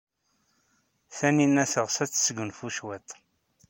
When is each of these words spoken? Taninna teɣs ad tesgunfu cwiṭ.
Taninna 1.17 1.63
teɣs 1.71 1.95
ad 2.03 2.09
tesgunfu 2.11 2.67
cwiṭ. 2.75 3.09